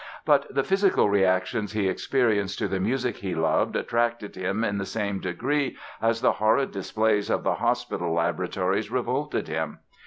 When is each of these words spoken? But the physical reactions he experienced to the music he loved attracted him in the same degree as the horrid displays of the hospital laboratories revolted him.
But 0.25 0.47
the 0.51 0.63
physical 0.63 1.11
reactions 1.11 1.73
he 1.73 1.87
experienced 1.87 2.57
to 2.57 2.67
the 2.67 2.79
music 2.79 3.17
he 3.17 3.35
loved 3.35 3.75
attracted 3.75 4.35
him 4.35 4.63
in 4.63 4.79
the 4.79 4.85
same 4.87 5.19
degree 5.19 5.77
as 6.01 6.21
the 6.21 6.31
horrid 6.31 6.71
displays 6.71 7.29
of 7.29 7.43
the 7.43 7.53
hospital 7.53 8.11
laboratories 8.11 8.89
revolted 8.89 9.47
him. 9.47 9.77